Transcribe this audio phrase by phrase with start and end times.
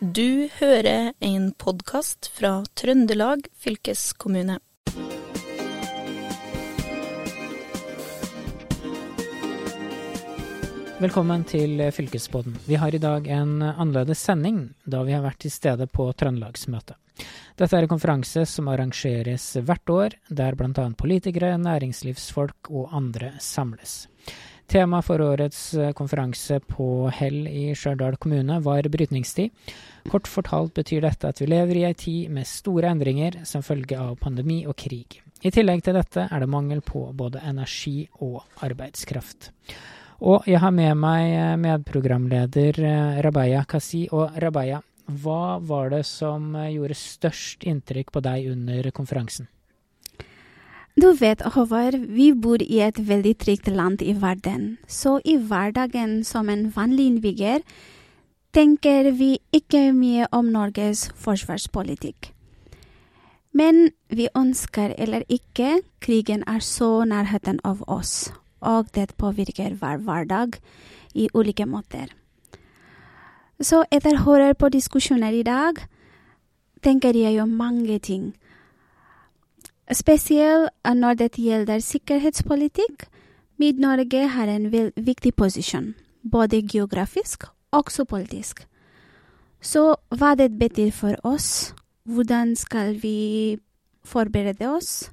[0.00, 4.54] Du hører en podkast fra Trøndelag fylkeskommune.
[11.04, 12.56] Velkommen til Fylkespodden.
[12.64, 16.96] Vi har i dag en annerledes sending, da vi har vært til stede på Trøndelagsmøtet.
[17.60, 20.86] Dette er en konferanse som arrangeres hvert år, der bl.a.
[20.96, 24.06] politikere, næringslivsfolk og andre samles.
[24.70, 29.50] Tema for årets eh, konferanse på Hell i Stjørdal kommune var brytningstid.
[30.06, 33.98] Kort fortalt betyr dette at vi lever i ei tid med store endringer som følge
[33.98, 35.18] av pandemi og krig.
[35.42, 39.50] I tillegg til dette er det mangel på både energi og arbeidskraft.
[40.22, 44.06] Og jeg har med meg eh, medprogramleder eh, Rabaya Kasi.
[44.14, 44.78] Og Rabaya,
[45.10, 49.50] hva var det som gjorde størst inntrykk på deg under konferansen?
[50.98, 56.24] Du vet, Håvard, vi bor i et veldig trygt land i verden, så i hverdagen
[56.26, 57.62] som en vanlig innbygger
[58.50, 62.32] tenker vi ikke mye om Norges forsvarspolitikk.
[63.54, 70.02] Men vi ønsker eller ikke, krigen er så nærheten av oss, og det påvirker hver
[70.02, 70.58] hverdag
[71.14, 72.10] i ulike måter.
[73.62, 75.78] Så etter å høre på diskusjoner i dag,
[76.82, 78.32] tenker jeg jo mange ting
[79.92, 83.08] Spesielt når det gjelder sikkerhetspolitikk.
[83.58, 88.66] Midt-Norge har en viktig posisjon, både geografisk og politisk.
[89.60, 91.74] Så hva det betyr for oss,
[92.04, 93.58] hvordan skal vi
[94.04, 95.10] forberede oss,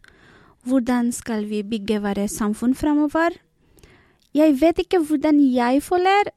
[0.64, 3.36] hvordan skal vi bygge våre samfunn framover?
[4.34, 6.31] Jeg vet ikke hvordan jeg føler,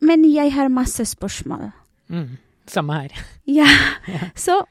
[0.00, 1.72] men jeg har masse spørsmål.
[2.08, 3.26] Mm, samme her.
[3.46, 3.66] Ja,
[4.36, 4.64] så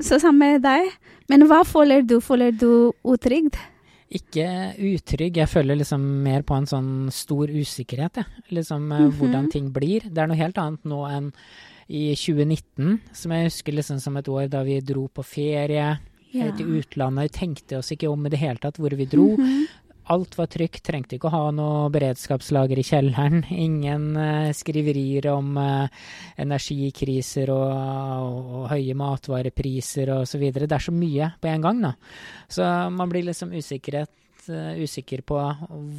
[0.00, 0.92] så samme deg.
[1.28, 2.18] Men hva føler du?
[2.24, 3.56] Føler du utrygg?
[4.08, 4.46] Ikke
[4.80, 8.44] utrygg, jeg føler liksom mer på en sånn stor usikkerhet, jeg.
[8.56, 9.10] Liksom mm -hmm.
[9.18, 10.08] hvordan ting blir.
[10.08, 11.32] Det er noe helt annet nå enn
[11.88, 15.98] i 2019, som jeg husker liksom som et år da vi dro på ferie
[16.32, 16.50] ja.
[16.56, 17.22] til utlandet.
[17.22, 19.36] Vi tenkte oss ikke om i det hele tatt hvor vi dro.
[19.36, 19.66] Mm -hmm.
[20.08, 23.42] Alt var trygt, trengte ikke å ha noe beredskapslager i kjelleren.
[23.66, 26.06] Ingen uh, skriverier om uh,
[26.40, 30.46] energikriser og, og, og, høye matvarepriser osv.
[30.56, 31.92] Det er så mye på en gang, da.
[32.48, 32.64] Så
[32.94, 34.14] man blir liksom usikkerhet,
[34.48, 35.42] uh, usikker på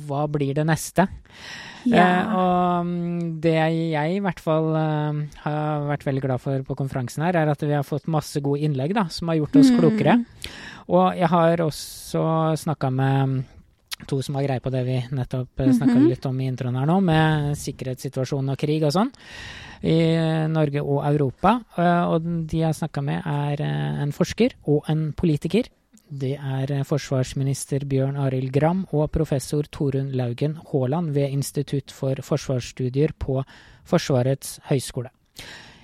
[0.09, 1.06] hva blir det neste.
[1.88, 2.08] Ja.
[2.36, 7.38] og mm, det jeg i hvert fall har vært veldig glad for på konferansen her,
[7.40, 9.80] er at vi har fått masse gode innlegg da, som har gjort oss mm.
[9.80, 10.18] klokere.
[10.90, 12.26] Og jeg har også
[12.66, 13.40] snakka med
[14.07, 16.07] to som har greie på det vi nettopp mm -hmm.
[16.09, 19.11] litt om i introen her nå, med sikkerhetssituasjonen og krig og sånn
[19.81, 20.17] i
[20.47, 21.61] Norge og Europa.
[21.77, 25.63] Eh, og de jeg har snakka med, er eh, en forsker og en politiker.
[26.09, 33.13] Det er forsvarsminister Bjørn Arild Gram og professor Torunn Laugen Haaland ved Institutt for forsvarsstudier
[33.19, 33.43] på
[33.85, 35.09] Forsvarets høgskole.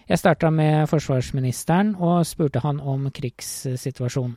[0.09, 4.35] Jeg starta med forsvarsministeren og spurte han om krigssituasjonen.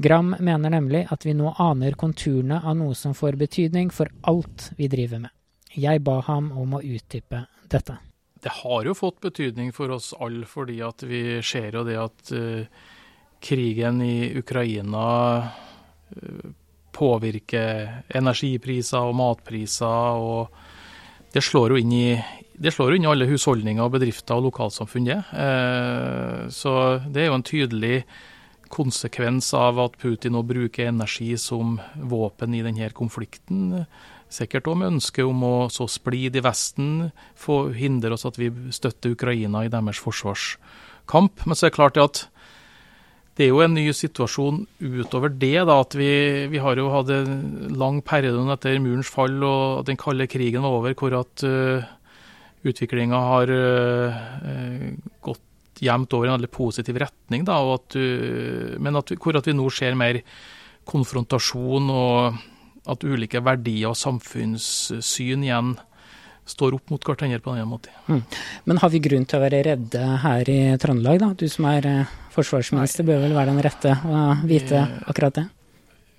[0.00, 4.68] Gram mener nemlig at vi nå aner konturene av noe som får betydning for alt
[4.78, 5.32] vi driver med.
[5.74, 7.96] Jeg ba ham om å utdype dette.
[8.38, 12.30] Det har jo fått betydning for oss alle, fordi at vi ser jo det at
[12.30, 12.62] uh,
[13.42, 15.08] krigen i Ukraina
[15.42, 16.46] uh,
[16.94, 20.22] påvirker energipriser og matpriser.
[20.22, 22.06] og Det slår jo inn i,
[22.70, 25.10] slår inn i alle husholdninger, og bedrifter og lokalsamfunn.
[25.34, 28.04] Uh, så det er jo en tydelig
[28.72, 33.84] konsekvens av at Putin nå bruker energi som våpen i denne konflikten.
[34.28, 38.50] Sikkert òg med ønske om å så splid i Vesten, få hindre oss at vi
[38.74, 41.46] støtter Ukraina i deres forsvarskamp.
[41.46, 42.26] Men så er det klart at
[43.38, 45.62] det er jo en ny situasjon utover det.
[45.62, 46.10] da, at Vi,
[46.50, 50.80] vi har jo hatt en lang periode etter murens fall og den kalde krigen var
[50.80, 51.86] over, hvor at uh,
[52.66, 54.18] utviklinga har uh,
[55.22, 55.44] gått
[55.84, 57.44] jevnt over en veldig positiv retning.
[57.48, 60.20] Da, at du, men at, hvor at vi nå ser mer
[60.88, 62.38] konfrontasjon, og
[62.88, 65.74] at ulike verdier og samfunnssyn igjen
[66.48, 67.92] står opp mot hverandre på en måte.
[68.08, 68.22] Mm.
[68.70, 71.30] Men har vi grunn til å være redde her i Trøndelag, da?
[71.36, 75.46] Du som er eh, forsvarsminister bør vel være den rette å vite akkurat det?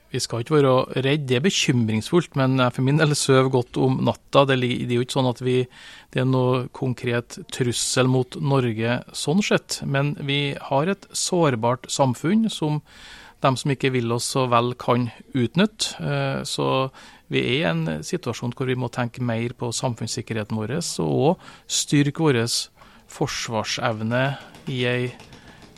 [0.09, 4.00] Vi skal ikke være redd, det er bekymringsfullt, men for min del sover godt om
[4.07, 4.47] natta.
[4.50, 5.59] Det er jo ikke sånn at vi,
[6.15, 9.83] det er noe konkret trussel mot Norge sånn sett.
[9.85, 12.81] Men vi har et sårbart samfunn som
[13.39, 15.07] de som ikke vil oss så vel, kan
[15.38, 15.94] utnytte.
[16.03, 16.89] Eh, så
[17.31, 20.75] vi er i en situasjon hvor vi må tenke mer på samfunnssikkerheten vår,
[21.06, 21.39] og
[21.69, 22.41] styrke vår
[23.09, 24.25] forsvarsevne
[24.73, 25.13] i ei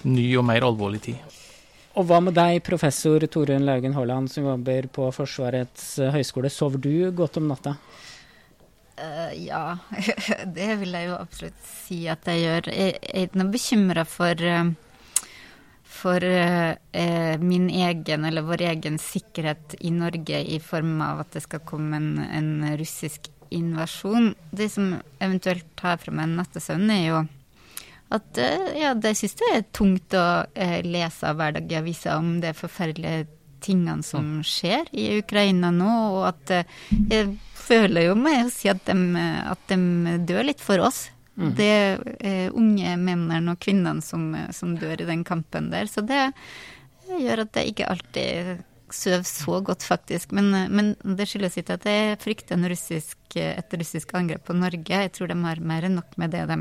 [0.07, 1.40] ny og mer alvorlig tid.
[1.99, 6.51] Og hva med deg, professor Torunn Laugen Haaland, som jobber på Forsvarets eh, høgskole.
[6.51, 7.75] Sover du godt om natta?
[9.01, 9.77] Uh, ja,
[10.55, 12.71] det vil jeg jo absolutt si at jeg gjør.
[12.71, 15.27] Jeg, jeg er ikke bekymra for, uh,
[15.97, 21.43] for uh, min egen, eller vår egen sikkerhet i Norge i form av at det
[21.43, 24.31] skal komme en, en russisk invasjon.
[24.55, 27.21] Det som eventuelt tar fra meg nattesøvnen, er jo
[28.11, 28.39] at
[28.75, 30.25] ja, jeg syns det er tungt å
[30.83, 33.29] lese hver dag i avisa om det forferdelige
[33.61, 34.43] tingene som mm.
[34.47, 36.53] skjer i Ukraina nå, og at
[37.11, 41.05] jeg føler jo med å si at de, at de dør litt for oss.
[41.39, 41.53] Mm.
[41.57, 41.69] Det
[42.19, 45.87] er unge mennene og kvinnene som, som, dør i den kampen der.
[45.89, 46.31] Så det
[47.07, 50.33] gjør at jeg ikke alltid sover så godt, faktisk.
[50.35, 55.03] Men, men det skyldes ikke at jeg frykter russisk, et russisk angrep på Norge.
[55.05, 56.59] Jeg tror de har mer enn nok med det de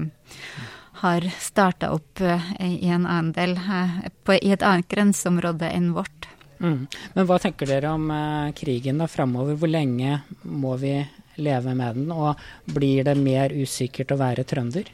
[0.92, 5.92] har starta opp eh, i en annen del, eh, på, i et annet grenseområde enn
[5.96, 6.28] vårt.
[6.60, 6.86] Mm.
[7.14, 9.56] Men hva tenker dere om eh, krigen da framover?
[9.56, 10.98] Hvor lenge må vi
[11.40, 12.12] leve med den?
[12.12, 12.40] Og
[12.74, 14.90] blir det mer usikkert å være trønder?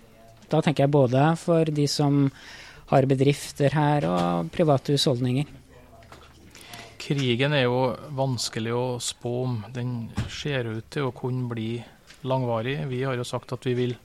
[0.47, 2.27] Da tenker jeg både for de som
[2.93, 5.49] har bedrifter her, og private husholdninger.
[7.03, 7.81] Krigen er jo
[8.15, 9.57] vanskelig å spå om.
[9.75, 11.71] Den ser ut til å kunne bli
[12.27, 12.79] langvarig.
[12.91, 13.97] Vi har jo sagt at vi vil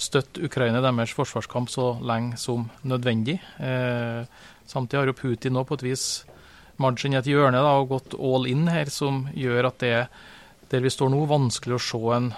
[0.00, 3.38] støtte Ukraina i deres forsvarskamp så lenge som nødvendig.
[3.60, 4.24] Eh,
[4.66, 6.04] samtidig har jo Putin nå på et vis
[6.80, 9.96] margin i et hjørne da, og gått all in her, som gjør at det
[10.70, 12.30] der vi står nå, vanskelig å se en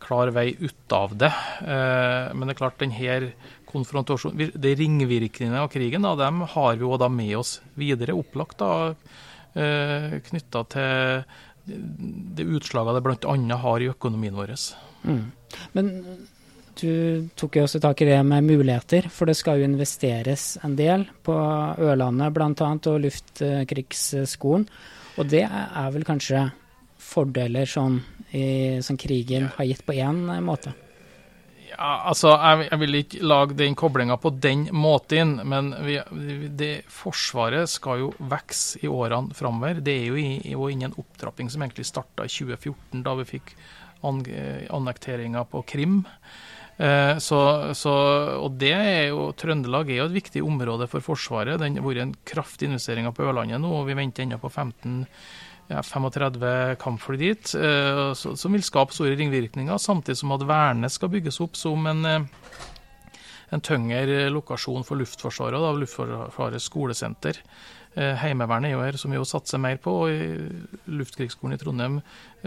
[0.00, 1.30] klar vei ut av det.
[1.60, 3.32] Eh, men det er klart, denne
[3.70, 8.62] konfrontasjonen, de ringvirkningene av krigen, da, dem har vi jo da med oss videre, opplagt
[8.62, 8.94] da,
[9.54, 11.24] eh, knytta til
[11.70, 13.56] det utslaget det bl.a.
[13.62, 14.54] har i økonomien vår.
[15.04, 15.24] Mm.
[15.76, 15.90] Men
[16.80, 20.76] du tok jo også tak i det med muligheter, for det skal jo investeres en
[20.78, 22.70] del på Ørlandet bl.a.
[22.74, 24.66] og Luftkrigsskolen.
[25.20, 26.46] Og det er vel kanskje
[27.00, 27.98] fordeler som,
[28.30, 30.72] i, som krigen har gitt på én måte?
[31.70, 35.98] Ja, altså, jeg, jeg, vil ikke lage den koblinga på den måten, men vi,
[36.58, 39.80] det, Forsvaret skal jo vokse i årene framover.
[39.84, 40.18] Det er
[40.52, 43.54] jo ingen opptrapping som egentlig starta i 2014, da vi fikk
[44.02, 46.02] annekteringa på Krim.
[46.80, 47.38] Eh, så,
[47.76, 47.92] så,
[48.40, 51.60] og det er jo, Trøndelag er jo et viktig område for Forsvaret.
[51.60, 55.02] Det har vært en kraftig investering på Ørlandet nå, og vi venter ennå på 15,
[55.68, 59.76] ja, 35 kampfly dit, eh, som vil skape store ringvirkninger.
[59.76, 62.70] Samtidig som at Værnes skal bygges opp som en, eh,
[63.52, 67.42] en tyngre lokasjon for Luftforsvaret, da, Luftforsvarets skolesenter.
[67.90, 69.90] Heimevernet er jo her, som vi jo satser mer på.
[70.06, 71.96] og Luftkrigsskolen i Trondheim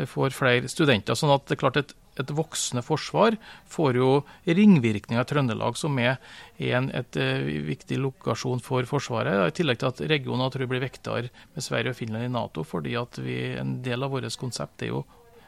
[0.08, 1.20] får flere studenter.
[1.20, 3.38] sånn at det er klart et et voksende forsvar
[3.70, 4.10] får jo
[4.46, 6.20] ringvirkninger i Trøndelag, som er
[6.62, 9.48] en et, uh, viktig lokasjon for Forsvaret.
[9.48, 12.66] I tillegg til at regionen tror jeg blir vektere med Sverige og Finland i Nato,
[12.68, 15.04] fordi at vi, en del av vårt konsept er jo,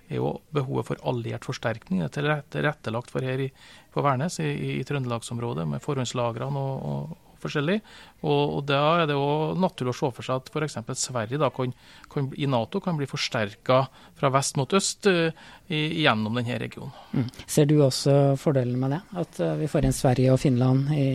[0.09, 2.01] er jo behovet for alliert forsterkning.
[2.01, 3.51] Det er tilrettelagt for her i,
[3.93, 7.79] på Værnes, i, i Trøndelagsområdet, med forhåndslagrene og, og, forskjellig.
[8.25, 10.77] Og, og Da er det også naturlig å se for seg at f.eks.
[11.05, 11.73] Sverige da kan,
[12.11, 13.83] kan, i Nato kan bli forsterka
[14.17, 15.29] fra vest mot øst uh,
[15.67, 16.93] i, gjennom denne regionen.
[17.13, 17.27] Mm.
[17.47, 19.01] Ser du også fordelen med det?
[19.21, 21.07] At uh, vi får inn Sverige og Finland i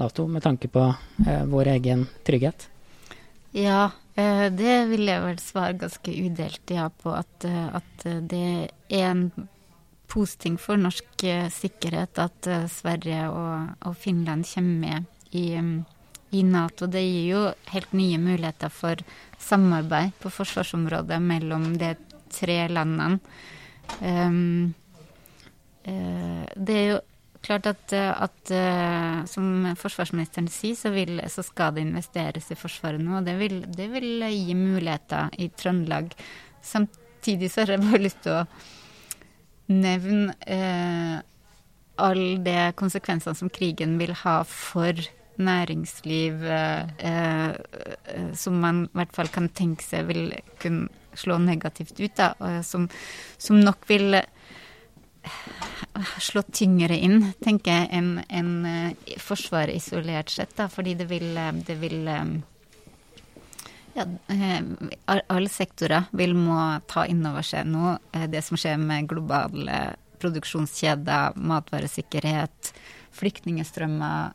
[0.00, 2.68] Nato med tanke på uh, vår egen trygghet?
[3.54, 7.12] Ja, det vil jeg vel svare ganske udelt ja på.
[7.14, 8.46] At, at det
[8.90, 9.28] er en
[10.10, 11.22] positiv for norsk
[11.54, 15.46] sikkerhet at Sverige og, og Finland kommer med i,
[16.30, 16.86] i, Nato.
[16.86, 19.00] Det gir jo helt nye muligheter for
[19.42, 21.94] samarbeid på forsvarsområdet mellom de
[22.32, 23.18] tre landene.
[24.00, 24.74] Um,
[25.86, 27.00] uh, det er jo
[27.44, 33.02] klart at, at uh, som forsvarsministeren sier, så, vil, så, skal det investeres i Forsvaret
[33.02, 33.18] nå.
[33.18, 36.14] Og det vil, det vil gi muligheter i Trøndelag.
[36.64, 38.46] Samtidig så har jeg bare lyst til å
[39.74, 41.20] nevne uh,
[41.96, 44.98] alle de konsekvensene som krigen vil ha for
[45.38, 50.28] næringsliv eh, eh, som man i hvert fall kan tenke seg vil
[50.62, 52.32] kunne slå negativt ut, da,
[52.66, 52.88] som,
[53.38, 54.24] som, nok vil eh,
[56.22, 60.56] slå tyngre inn, tenker jeg, enn en, uh, Forsvaret isolert sett.
[60.58, 62.10] Da, fordi det vil, det vil
[63.94, 64.06] ja,
[65.06, 66.58] alle sektorer vil må
[66.90, 67.94] ta inn over seg nå
[68.28, 69.78] det som skjer med globale
[70.24, 72.72] produksjonskjeder, matvaresikkerhet,
[73.14, 74.34] flyktningstrømmer.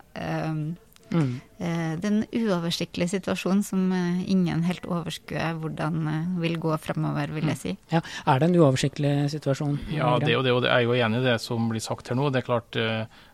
[1.11, 1.39] Mm.
[1.59, 7.33] Det er en uoversiktlig situasjon som eh, ingen helt overskuer hvordan eh, vil gå fremover,
[7.35, 7.61] vil jeg mm.
[7.61, 7.73] si.
[7.91, 9.79] Ja, Er det en uoversiktlig situasjon?
[9.91, 12.19] Ja, det og det, og det er jo enig i det som blir sagt her
[12.19, 12.29] nå.
[12.31, 12.77] Det er klart,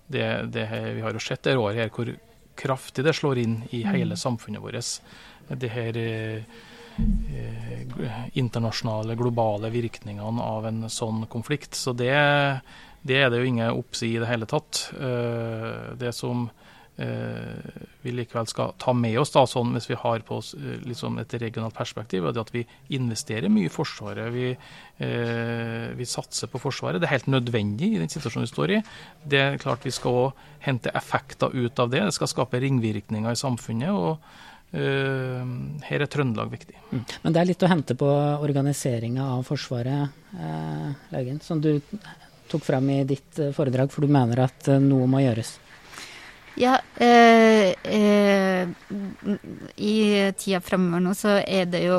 [0.08, 0.66] det, det
[0.96, 2.14] vi har jo sett det året her hvor
[2.56, 3.92] kraftig det slår inn i mm.
[3.92, 4.98] hele samfunnet vårt.
[5.52, 6.00] Det her
[8.40, 11.76] internasjonale, globale virkningene av en sånn konflikt.
[11.76, 12.14] Så det,
[13.04, 14.88] det er det jo ingen oppsi i det hele tatt.
[16.00, 16.65] Det som Eh,
[16.96, 20.54] vi likevel skal ta med oss, da, sånn hvis vi har på oss
[20.86, 22.64] liksom et regionalt perspektiv, er at vi
[22.96, 24.32] investerer mye i Forsvaret.
[24.32, 27.02] Vi, eh, vi, satser på Forsvaret.
[27.02, 28.82] Det er helt nødvendig i den situasjonen vi står i.
[29.28, 32.04] Det er klart Vi skal også hente effekter ut av det.
[32.06, 33.92] Det skal skape ringvirkninger i samfunnet.
[33.92, 34.20] og
[34.72, 35.44] eh,
[35.90, 36.78] her er Trøndelag viktig.
[36.92, 37.04] Mm.
[37.24, 38.08] Men det er litt å hente på
[38.40, 41.82] organiseringa av Forsvaret, eh, Laugen, som du
[42.48, 45.58] tok fram i ditt foredrag, for du mener at noe må gjøres?
[46.56, 48.70] Ja, eh, eh,
[49.76, 49.96] i
[50.38, 51.98] tida framover nå så er det jo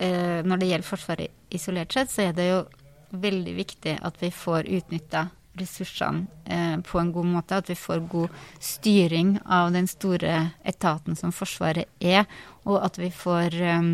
[0.00, 2.62] eh, Når det gjelder Forsvaret isolert sett, så er det jo
[3.10, 7.56] veldig viktig at vi får utnytta ressursene eh, på en god måte.
[7.56, 12.24] At vi får god styring av den store etaten som Forsvaret er.
[12.64, 13.90] Og at vi får eh,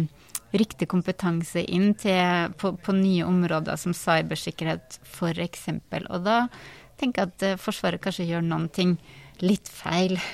[0.54, 5.68] riktig kompetanse inn til, på, på nye områder som cybersikkerhet f.eks.
[6.10, 6.44] Og da
[7.00, 8.98] tenker jeg at eh, Forsvaret kanskje gjør noen ting
[9.42, 10.18] litt feil.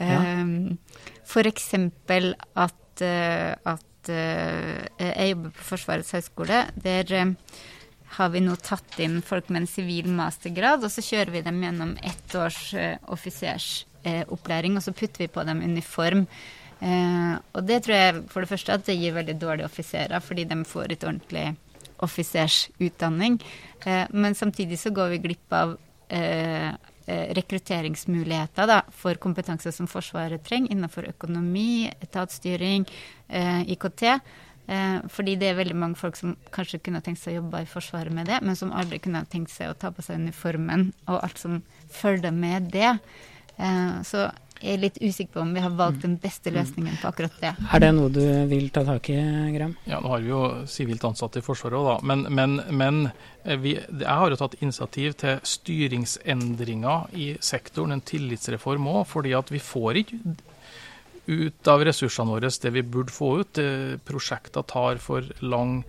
[0.00, 0.16] Ja.
[0.24, 1.26] F.eks.
[1.28, 6.62] for eksempel at, uh, at uh, jeg jobber på Forsvarets høgskole.
[6.80, 7.58] Der uh,
[8.14, 11.60] har vi nå tatt inn folk med en sivil mastergrad, og så kjører vi dem
[11.60, 12.62] gjennom ett års
[13.12, 16.24] offisersopplæring, og så putter vi på dem uniform.
[16.80, 20.58] og det tror jeg for det første at det gir veldig dårlige offiserer, fordi de
[20.64, 21.44] får et ordentlig
[22.00, 23.38] offisersutdanning.
[24.10, 25.76] men samtidig så går vi glipp av
[26.10, 26.72] Eh,
[27.08, 32.86] rekrutteringsmuligheter da, for kompetanse som Forsvaret trenger innenfor økonomi, etatsstyring,
[33.28, 34.02] eh, IKT.
[34.70, 37.70] Eh, fordi det er veldig mange folk som kanskje kunne tenkt seg å jobbe i
[37.70, 41.18] Forsvaret med det, men som aldri kunne tenkt seg å ta på seg uniformen og
[41.24, 42.98] alt som følger med det.
[44.08, 44.30] så
[44.60, 46.56] jeg er litt usikker på om vi har valgt den beste mm.
[46.58, 47.52] løsningen på akkurat det.
[47.72, 49.16] Er det noe du vil ta tak i,
[49.54, 49.72] Gram?
[49.88, 51.96] Ja, nå har vi jo sivilt ansatte i Forsvaret òg, da.
[52.10, 58.04] Men, men, men eh, vi, jeg har jo tatt initiativ til styringsendringer i sektoren, en
[58.04, 59.02] tillitsreform òg.
[59.08, 60.20] Fordi at vi får ikke
[61.30, 63.60] ut av ressursene våre det vi burde få ut.
[64.08, 65.80] Prosjekter tar for lang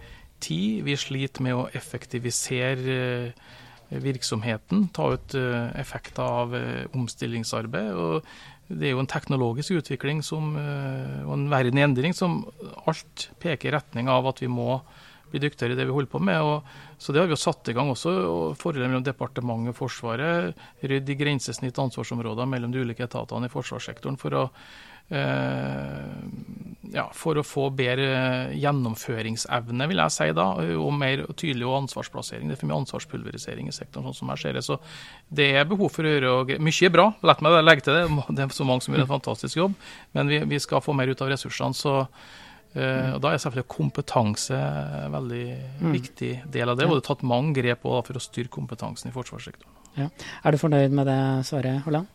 [0.42, 0.84] tid.
[0.88, 3.50] Vi sliter med å effektivisere eh,
[3.92, 6.56] virksomheten, ta ut eh, effekter av
[6.96, 7.92] omstillingsarbeid.
[7.92, 8.26] og
[8.72, 12.42] det er jo en teknologisk utvikling som, eh, og en verden i endring som
[12.88, 14.82] alt peker i retning av at vi må
[15.32, 16.44] bli dyktigere i det vi holder på med.
[16.44, 18.14] Og, så det har vi jo satt i gang også.
[18.28, 20.64] og Forholdet mellom departementet og Forsvaret.
[20.84, 24.48] Rydde i grensesnitt ansvarsområder mellom de ulike etatene i forsvarssektoren for å
[25.12, 26.04] Eh,
[26.94, 30.46] ja, for å få bedre gjennomføringsevne, vil jeg si da,
[30.80, 32.48] og mer tydelig og ansvarsplassering.
[32.48, 34.64] Det er for mye ansvarspulverisering i sektoren, sånn som jeg ser det.
[34.68, 34.78] Så
[35.28, 38.06] det er behov for å gjøre Mye er bra, la meg legge til det.
[38.30, 39.76] Det er så mange som gjør en fantastisk jobb,
[40.16, 41.76] men vi, vi skal få mer ut av ressursene.
[41.76, 41.98] så
[42.72, 45.46] Uh, og Da er selvfølgelig kompetanse en veldig
[45.82, 45.92] mm.
[45.92, 46.88] viktig del av det.
[46.88, 49.78] Og det er tatt mange grep også for å styrke kompetansen i forsvarssektoren.
[49.98, 50.08] Ja.
[50.46, 52.08] Er du fornøyd med det svaret, Holland?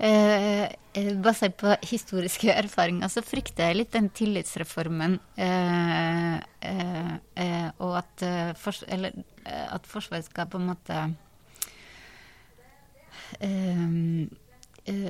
[0.00, 5.18] Eh, eh, basert på historiske erfaringer så frykter jeg litt den tillitsreformen.
[5.36, 6.36] Eh,
[6.70, 7.10] eh,
[7.44, 8.24] eh og at,
[8.56, 11.02] for, eller, at, Forsvaret skal på en måte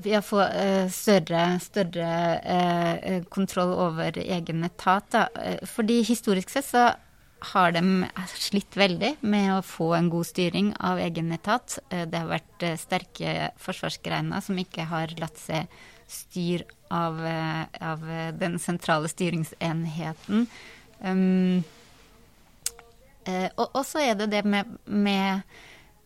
[0.04, 0.44] ja, få
[0.92, 5.16] større, større kontroll over egen etat.
[5.68, 6.88] Fordi historisk sett så
[7.40, 8.06] har de
[8.36, 11.78] slitt veldig med å få en god styring av egen etat.
[11.88, 17.64] Eh, det har vært eh, sterke forsvarsgreiner som ikke har latt seg styre av, eh,
[17.86, 18.04] av
[18.38, 20.48] den sentrale styringsenheten.
[21.00, 21.62] Um,
[23.56, 25.44] og så er det det med, med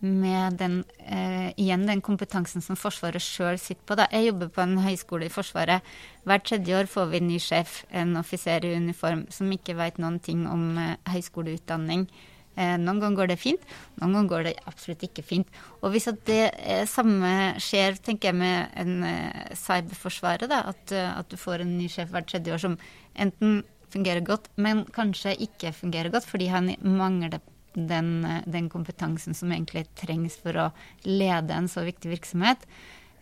[0.04, 3.96] med den, eh, igjen den kompetansen som Forsvaret sjøl sitter på.
[3.96, 4.06] Da.
[4.12, 5.82] Jeg jobber på en høyskole i Forsvaret.
[6.24, 9.98] Hvert tredje år får vi en ny sjef, en offiser i uniform, som ikke vet
[9.98, 12.08] noen ting om eh, høyskoleutdanning.
[12.54, 13.62] Eh, noen ganger går det fint,
[13.98, 15.48] noen ganger går det absolutt ikke fint.
[15.82, 21.10] Og hvis det eh, samme skjer, tenker jeg med en eh, cyberforsvaret, da, at, eh,
[21.18, 22.76] at, du får en ny sjef hvert tredje år som
[23.18, 27.36] enten fungerer godt, men kanskje ikke fungerer godt fordi han mangler
[27.74, 30.66] den, den, kompetansen som egentlig trengs for å
[31.04, 32.66] lede en så viktig virksomhet.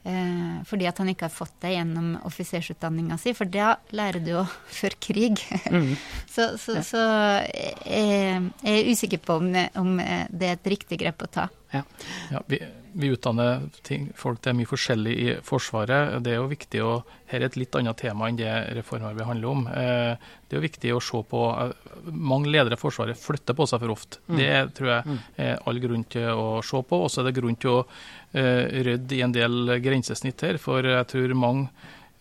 [0.02, 4.32] Eh, fordi at han ikke har fått det gjennom offisersutdanninga si, for da lærer du
[4.35, 4.44] jo
[4.80, 5.42] før krig.
[5.71, 5.94] Mm.
[6.35, 7.02] så, så, så
[7.49, 11.49] jeg, jeg, er usikker på om om det er et riktig grep å ta.
[11.73, 11.83] Ja,
[12.31, 12.59] ja vi,
[12.93, 16.19] vi, utdanner ting, folk til mye forskjellig i Forsvaret.
[16.25, 16.93] Det er jo viktig å
[17.33, 19.62] Her er et litt annet tema enn det reformarbeidet handler om.
[19.73, 20.12] Eh,
[20.49, 21.73] det er jo viktig å se på eh,
[22.12, 24.21] Mange ledere i Forsvaret flytter på seg for ofte.
[24.29, 24.37] Mm.
[24.37, 25.23] Det tror jeg mm.
[25.47, 27.00] er all grunn til å se på.
[27.07, 30.61] Og så er det grunn til å uh, rydde i en del grensesnitt her.
[30.61, 31.71] For jeg tror mange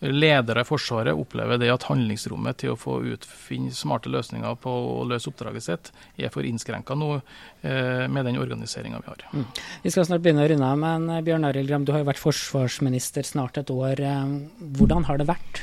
[0.02, 5.02] ledere i Forsvaret opplever det at handlingsrommet til å få utfinne smarte løsninger på å
[5.06, 9.26] løse oppdraget sitt, er for innskrenka nå eh, med den organiseringa vi har.
[9.32, 9.44] Mm.
[9.84, 12.10] Vi skal snart begynne å runde av, men eh, Bjørn Arild Gram, du har jo
[12.10, 14.02] vært forsvarsminister snart et år.
[14.02, 14.34] Eh,
[14.80, 15.62] hvordan har det vært?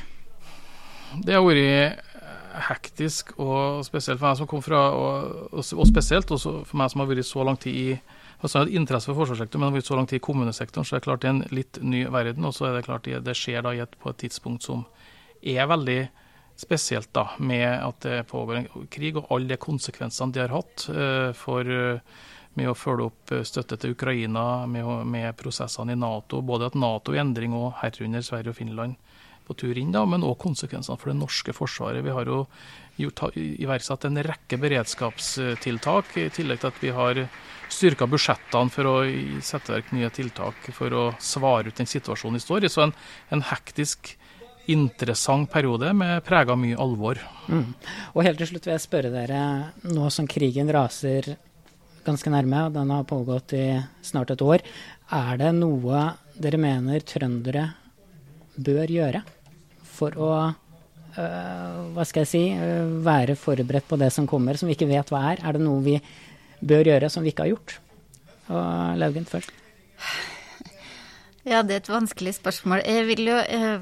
[1.26, 2.06] Det har vært
[2.70, 7.04] hektisk, og spesielt for meg som kom fra, og, og spesielt også for meg som
[7.04, 7.90] har vært så lang tid i
[8.40, 10.96] altså jeg hadde interesse for forsvarssektoren, men har vært så lang tid i kommunesektoren, så
[10.96, 12.48] det er klart det er en litt ny verden.
[12.48, 14.86] Og så er det klart det, det skjer da på et tidspunkt som
[15.44, 16.00] er veldig
[16.60, 20.90] spesielt, da, med at det pågår en krig, og alle de konsekvensene de har hatt
[20.92, 22.02] uh, for uh,
[22.60, 26.42] med å følge opp eh, støtte til Ukraina, med, med prosessene i Nato.
[26.44, 28.98] Både at Nato i endring, og herunder Sverige og Finland
[29.48, 32.04] på tur inn, da, men òg konsekvensene for det norske forsvaret.
[32.06, 32.44] Vi har jo
[33.00, 37.24] gjort, iverksatt en rekke beredskapstiltak, i tillegg til at vi har
[37.70, 38.96] styrka budsjettene for å
[39.46, 42.72] sette verk nye tiltak for å svare ut den situasjonen vi står i.
[42.72, 42.96] Så en,
[43.34, 44.16] en hektisk,
[44.70, 47.18] interessant periode med prega mye alvor.
[47.50, 47.72] Mm.
[48.14, 49.40] Og helt til slutt vil jeg spørre dere,
[49.90, 51.32] nå som krigen raser
[52.06, 53.66] ganske nærme, og den har pågått i
[54.06, 54.64] snart et år,
[55.10, 56.06] er det noe
[56.40, 57.66] dere mener trøndere
[58.60, 59.24] bør gjøre
[59.90, 60.32] for å
[61.16, 65.10] hva skal jeg si, øh, være forberedt på det som kommer, som vi ikke vet
[65.14, 65.44] hva er?
[65.44, 65.98] Er det noe vi
[66.60, 67.80] bør gjøre som vi ikke har gjort?
[68.50, 69.54] Og Laugen først.
[71.48, 72.84] Ja, det er et vanskelig spørsmål.
[72.86, 73.80] Jeg vil jo eh,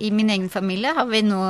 [0.00, 1.40] I min egen familie har vi nå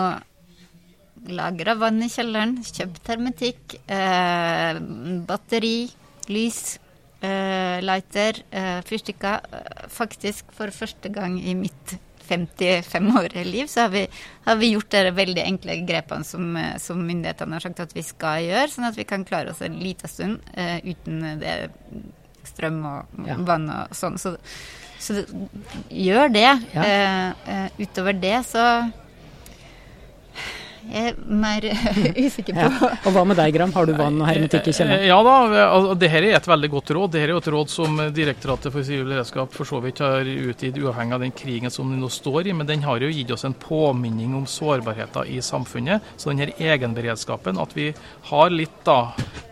[1.31, 4.79] lagra vann i kjelleren, kjøpt hermetikk, eh,
[5.29, 5.91] batteri,
[6.33, 6.79] lys,
[7.21, 9.41] eh, lighter, eh, fyrstikker.
[9.89, 11.99] Faktisk for første gang i mitt
[12.31, 14.05] 55-årige liv, så har vi,
[14.47, 18.47] har vi, gjort de veldig enkle grepene som, som, myndighetene har sagt at vi skal
[18.47, 21.57] gjøre, sånn at vi kan klare oss en liten stund uh, uten det
[22.49, 23.37] strøm og ja.
[23.47, 24.19] vann og sånn.
[24.21, 24.35] Så,
[25.01, 25.21] så
[25.91, 26.49] gjør det.
[26.75, 26.87] Ja.
[26.87, 28.65] Uh, uh, utover det så
[30.91, 31.65] jeg er mer
[32.27, 32.65] usikker på.
[32.67, 32.91] Ja.
[33.07, 33.73] Og Hva med deg, Gram?
[33.77, 35.07] Har du vann og hermetikk i kjelleren?
[35.07, 35.35] Ja da,
[35.67, 37.13] altså, det her er et veldig godt råd.
[37.15, 40.27] Det her er jo et råd som Direktoratet for sivil beredskap for så vidt har
[40.27, 42.57] utgitt uavhengig av den krigen som vi nå står i.
[42.57, 46.13] Men den har jo gitt oss en påminning om sårbarheter i samfunnet.
[46.17, 47.93] Så den her egenberedskapen, at vi
[48.33, 49.01] har litt da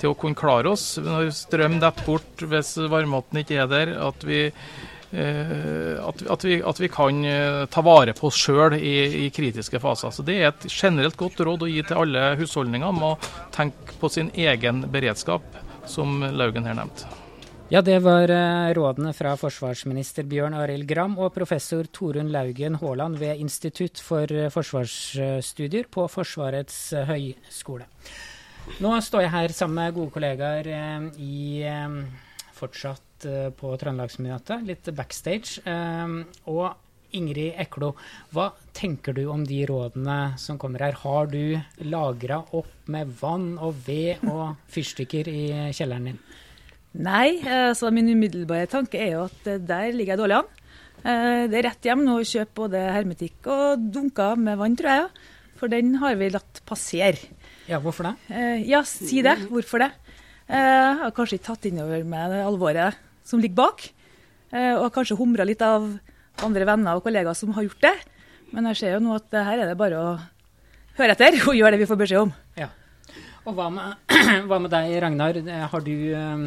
[0.01, 3.97] til å kunne klare oss når strøm detter bort, hvis varmevannet ikke er der.
[4.09, 8.77] at vi Eh, at, at, vi, at, vi, kan eh, ta vare på oss sjøl
[8.77, 10.13] i, i, kritiske faser.
[10.13, 13.15] Så Det er et generelt godt råd å gi til alle husholdninger om å
[13.55, 15.43] tenke på sin egen beredskap,
[15.89, 17.09] som Laugen her nevnte.
[17.73, 23.21] Ja, det var eh, rådene fra forsvarsminister Bjørn Arild Gram og professor Torunn Laugen Haaland
[23.21, 27.89] ved Institutt for forsvarsstudier på Forsvarets høgskole.
[28.85, 30.67] Nå står jeg her sammen med gode kollegaer
[31.17, 31.63] i
[32.59, 35.63] fortsatt Eh, på Trøndelagsmøtet, litt backstage.
[35.67, 36.77] Ehm, og
[37.17, 37.95] Ingrid Eklo,
[38.37, 40.99] hva tenker du om de rådene som kommer her?
[41.03, 45.43] Har du lagra opp med vann og ved og fyrstikker i
[45.73, 46.21] kjelleren din?
[46.99, 50.53] Nei, altså min umiddelbare tanke er jo at der ligger jeg dårlig an.
[51.03, 54.95] Eh, det er rett hjem nå å kjøpe både hermetikk og dunker med vann, tror
[54.95, 55.27] jeg.
[55.59, 57.33] For den har vi latt passere.
[57.67, 58.15] Ja, hvorfor det?
[58.31, 59.41] Eh, ja, si det.
[59.51, 59.91] Hvorfor det?
[60.49, 63.89] Jeg har kanskje ikke tatt inn over meg det alvoret som ligger bak.
[64.49, 65.85] Og og kanskje humra litt av
[66.45, 67.95] andre venner og kollegaer som har gjort det.
[68.55, 70.11] Men jeg ser jo nå at her er det bare å
[70.99, 72.33] høre etter og gjøre det vi får beskjed om.
[72.59, 72.71] Ja.
[73.49, 74.11] Og hva med,
[74.49, 75.39] hva med deg, Ragnar?
[75.73, 76.43] Har du um,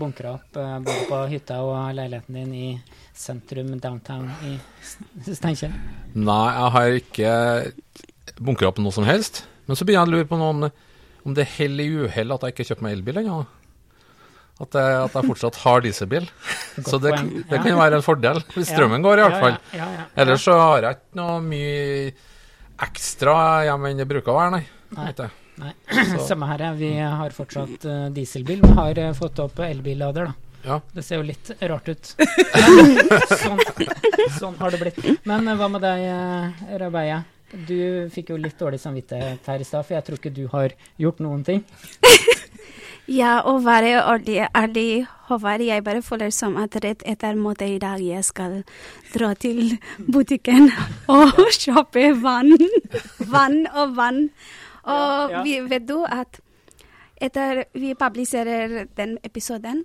[0.00, 2.68] bunkra opp uh, både på hytta og leiligheten din i
[3.14, 4.56] sentrum, downtown i
[5.28, 5.74] Steinkjer?
[6.16, 7.34] Nei, jeg har ikke
[8.40, 9.44] bunkra opp noe som helst.
[9.68, 10.64] Men så begynner jeg å lure på noe om,
[11.24, 13.40] om det er hell i uhell at jeg ikke kjøper meg elbil ennå.
[14.60, 16.26] At jeg, at jeg, fortsatt har dieselbil.
[16.84, 17.14] Så det,
[17.48, 19.56] det kan være en fordel, hvis strømmen går, i hvert fall.
[19.72, 22.10] Ja, ja, ja, Ellers så har jeg ikke noe mye
[22.84, 23.36] ekstra
[23.68, 24.62] hjemme enn det bruker å være, nei.
[24.98, 25.30] nei.
[25.62, 25.72] nei.
[26.28, 30.46] Samme her, vi har fortsatt uh, dieselbil, men har uh, fått opp elbillader, da.
[30.60, 30.76] Ja.
[30.92, 32.14] Det ser jo litt rart ut.
[33.42, 33.60] sånn,
[34.36, 35.00] sånn, har det blitt.
[35.28, 36.04] Men uh, hva med deg,
[36.84, 37.22] Rabeia?
[37.50, 40.76] Du fikk jo litt dårlig samvittighet her i stad, for jeg tror ikke du har
[41.00, 41.64] gjort noen ting.
[43.10, 47.80] Ja, å være ærlig, ærlig Håvard, jeg bare føler som at rett etter måte i
[47.82, 48.60] dag jeg skal
[49.10, 49.72] dra til
[50.06, 50.68] butikken
[51.10, 52.54] og kjøpe vann.
[53.34, 54.22] vann og vann.
[54.84, 55.42] Og ja, ja.
[55.42, 56.38] Vi, vet du at
[57.20, 59.82] etter vi publiserer den episoden,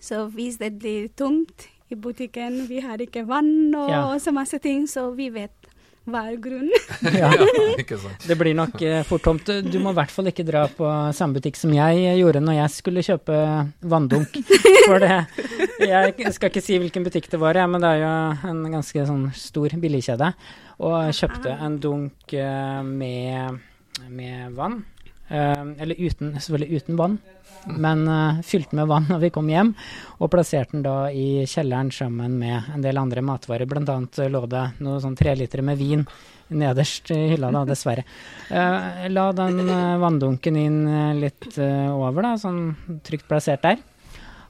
[0.00, 4.04] så hvis det blir tungt i butikken, vi har ikke vann og ja.
[4.18, 5.63] så masse ting, så vi vet
[6.04, 6.72] hva er grunnen?
[7.20, 7.30] Ja.
[7.80, 8.26] ikke sant.
[8.28, 9.48] Det blir nok eh, fort tomt.
[9.64, 12.74] Du må i hvert fall ikke dra på samme butikk som jeg gjorde når jeg
[12.74, 13.38] skulle kjøpe
[13.80, 14.36] vanndunk.
[14.88, 15.16] For det
[15.84, 19.06] Jeg skal ikke si hvilken butikk det var, ja, men det er jo en ganske
[19.08, 20.32] sånn stor billigkjede.
[20.84, 23.62] Og kjøpte en dunk eh, med,
[24.10, 24.82] med vann.
[25.28, 27.18] Eh, eller uten, selvfølgelig uten vann.
[27.64, 29.70] Men uh, fylte med vann når vi kom hjem,
[30.20, 33.68] og plasserte den da i kjelleren sammen med en del andre matvarer.
[33.70, 36.04] Blant annet uh, lå det noe sånn trelitere med vin
[36.52, 38.04] nederst i hylla, da, dessverre.
[38.50, 40.82] Uh, la den uh, vanndunken inn
[41.22, 43.80] litt over, da, sånn trygt plassert der.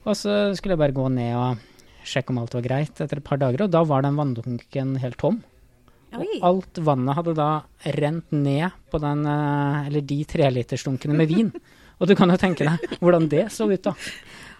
[0.03, 3.25] Og så skulle jeg bare gå ned og sjekke om alt var greit etter et
[3.25, 5.39] par dager, og da var den vanndunken helt tom.
[6.19, 7.49] Og alt vannet hadde da
[7.97, 11.51] rent ned på den, eller de trelitersdunkene med vin.
[11.99, 13.93] Og du kan jo tenke deg hvordan det så ut, da.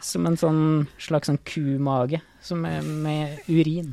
[0.04, 0.64] Som en sånn
[1.02, 3.92] slags sånn kumage som er med urin.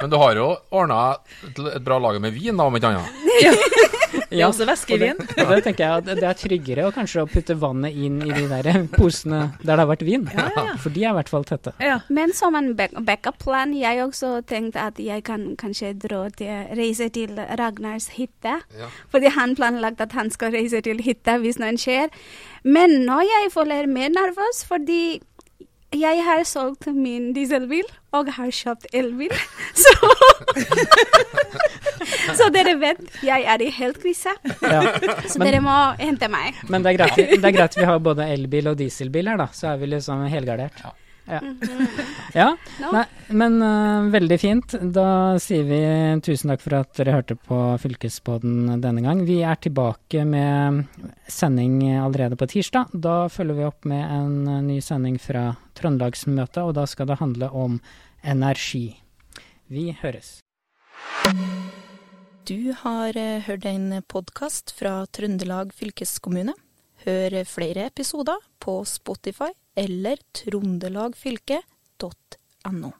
[0.00, 3.86] Men du har jo ordna et, bra lager med vin, da, om ikke annet.
[4.30, 5.20] Det er også væske i vin.
[5.20, 8.30] Og det tenker jeg at det er tryggere å kanskje å putte vannet inn i
[8.32, 10.26] de der posene der det har vært vin.
[10.82, 11.74] For de er i hvert fall tette.
[11.82, 12.00] Ja.
[12.08, 17.08] Men som en back backup-plan, jeg også tenkte at jeg kan kanskje dra til, reise
[17.14, 18.58] til Ragnars hytte.
[18.78, 18.90] Ja.
[19.12, 22.12] Fordi han planlagt at han skal reise til hytta hvis noe skjer.
[22.66, 25.20] Men nå jeg føler mer nervøs, fordi
[25.94, 29.32] jeg har solgt min dieselbil og har kjøpt elbil.
[29.82, 29.92] Så,
[32.38, 34.32] så dere vet, jeg er i helt krise.
[34.62, 34.80] Ja.
[35.28, 36.58] Så Men- dere må hente meg.
[36.72, 39.48] Men det er, greit, det er greit vi har både elbil og dieselbil her, da.
[39.54, 40.80] Så er vi liksom helgardert.
[40.84, 40.94] Ja.
[41.26, 41.40] Ja.
[42.34, 42.46] ja.
[42.92, 44.76] Nei, men uh, veldig fint.
[44.94, 45.08] Da
[45.42, 45.80] sier vi
[46.24, 49.24] tusen takk for at dere hørte på Fylkesboden denne gang.
[49.26, 50.84] Vi er tilbake med
[51.30, 52.94] sending allerede på tirsdag.
[52.94, 57.18] Da følger vi opp med en øh, ny sending fra Trøndelagsmøtet, og da skal det
[57.20, 57.80] handle om
[58.24, 58.88] energi.
[59.66, 60.38] Vi høres.
[62.46, 66.54] Du har eh, hørt en podkast fra Trøndelag fylkeskommune.
[67.06, 72.92] Hør flere episoder på Spotify eller trondelagfylket.no.